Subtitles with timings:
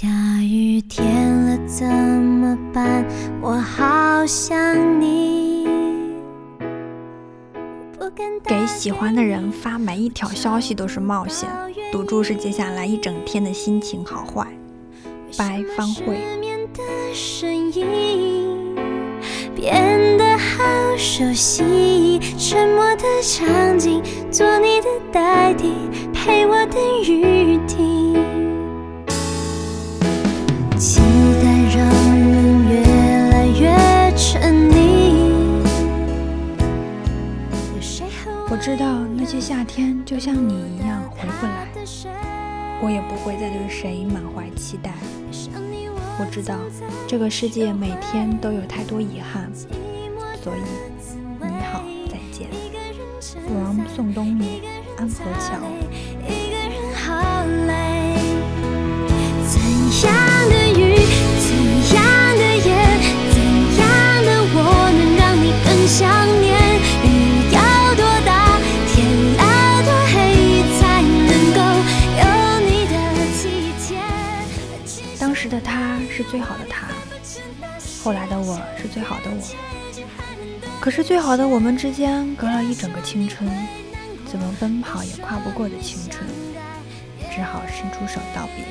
[0.00, 0.08] 下
[0.40, 3.04] 雨天了怎么办？
[3.42, 5.68] 我好想你。
[8.42, 11.50] 给喜欢的人发每一条消息都是冒险，
[11.92, 14.46] 赌注是接下来一整天的心情好坏。
[15.36, 16.16] 白方慧。
[19.54, 25.74] 变得好熟悉，沉默的场景，做你的代替，
[26.14, 28.29] 陪我等雨停。
[38.60, 41.66] 知道那些夏天就像你一样回不来，
[42.82, 44.92] 我也不会再对谁满怀期待。
[46.18, 46.58] 我知道
[47.08, 49.50] 这个世界每天都有太多遗憾，
[50.44, 50.60] 所以
[51.40, 52.50] 你好，再见。
[53.48, 54.60] from 宋冬野，
[54.98, 55.56] 安河桥。
[76.30, 76.86] 最好的他，
[78.04, 79.42] 后来的我是最好的我。
[80.80, 83.50] 可是最好的我们之间隔了一整个青春，
[84.30, 86.24] 怎么奔跑也跨不过的青春，
[87.34, 88.64] 只好伸出手道别。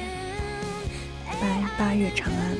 [1.26, 2.58] 拜八月长安。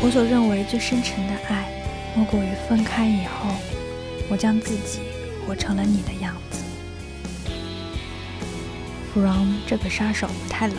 [0.00, 1.68] 我所认为最深沉的爱，
[2.14, 3.50] 莫过于分开以后，
[4.28, 5.00] 我将自己
[5.44, 6.62] 活成了你的样子。
[9.12, 10.76] From 这个杀手不太冷。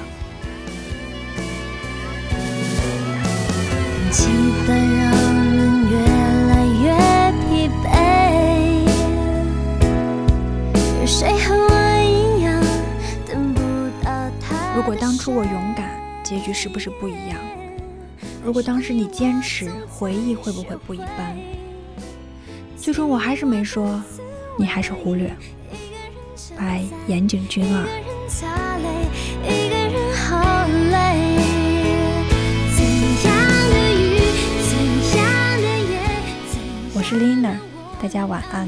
[14.75, 15.91] 如果当初我勇敢，
[16.23, 17.37] 结局是不是不一样？
[18.49, 21.37] 如果当时你坚持，回忆会不会不一般？
[22.75, 24.01] 最终我还是没说，
[24.57, 25.31] 你还是忽略。
[26.57, 27.85] 拜岩井俊二。
[36.95, 37.53] 我是 Lina，
[38.01, 38.67] 大家晚安。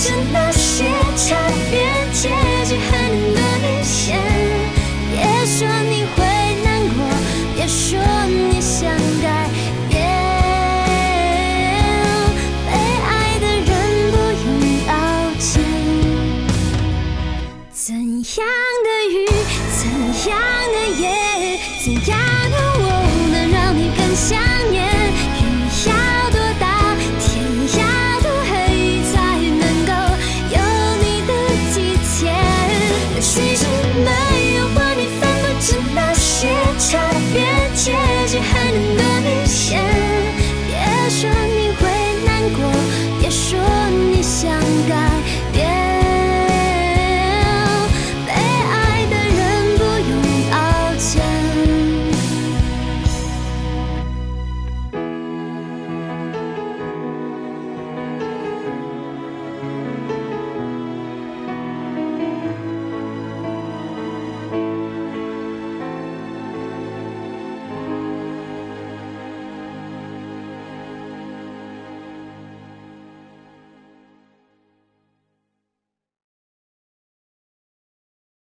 [0.00, 0.84] 见那些
[1.16, 1.34] 差
[1.72, 1.82] 别，
[2.12, 2.28] 结
[2.64, 4.16] 局很明显。
[5.10, 6.16] 别说你会
[6.62, 6.98] 难过，
[7.56, 7.98] 别说
[8.28, 8.88] 你想
[9.20, 9.26] 改
[9.88, 9.98] 变。
[12.64, 12.70] 被
[13.08, 13.10] 爱
[13.40, 13.68] 的人
[14.12, 14.16] 不
[14.46, 14.46] 用
[14.86, 14.90] 道
[15.40, 15.50] 歉。
[17.72, 18.46] 怎样
[18.84, 19.26] 的雨，
[19.74, 19.80] 怎
[20.30, 20.32] 样
[20.74, 21.04] 的夜，
[21.82, 22.37] 怎样？